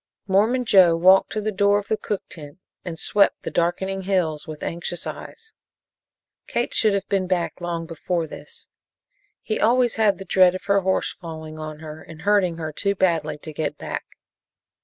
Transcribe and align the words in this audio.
Mormon 0.25 0.65
Joe 0.65 0.95
walked 0.95 1.31
to 1.33 1.41
the 1.41 1.51
door 1.51 1.77
of 1.77 1.87
the 1.87 1.95
cook 1.95 2.23
tent 2.27 2.57
and 2.83 2.97
swept 2.97 3.43
the 3.43 3.51
darkening 3.51 4.01
hills 4.01 4.47
with 4.47 4.63
anxious 4.63 5.05
eyes. 5.05 5.53
Kate 6.47 6.73
should 6.73 6.95
have 6.95 7.07
been 7.07 7.27
back 7.27 7.61
long 7.61 7.85
before 7.85 8.25
this. 8.25 8.67
He 9.43 9.59
always 9.59 9.97
had 9.97 10.19
a 10.19 10.25
dread 10.25 10.55
of 10.55 10.63
her 10.63 10.81
horse 10.81 11.13
falling 11.21 11.59
on 11.59 11.81
her 11.81 12.01
and 12.01 12.23
hurting 12.23 12.57
her 12.57 12.71
too 12.73 12.95
badly 12.95 13.37
to 13.43 13.53
get 13.53 13.77
back. 13.77 14.05